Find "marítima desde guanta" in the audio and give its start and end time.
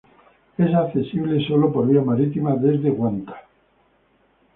2.01-3.35